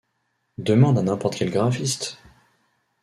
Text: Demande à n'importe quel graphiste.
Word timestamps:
Demande 0.57 0.97
à 0.97 1.03
n'importe 1.03 1.35
quel 1.35 1.51
graphiste. 1.51 2.17